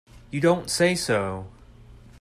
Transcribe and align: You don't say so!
You 0.31 0.41
don't 0.41 0.67
say 0.67 0.95
so! 0.95 1.45